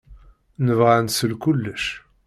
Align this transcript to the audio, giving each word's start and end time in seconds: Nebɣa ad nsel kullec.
Nebɣa 0.65 0.93
ad 0.97 1.03
nsel 1.05 1.31
kullec. 1.43 1.83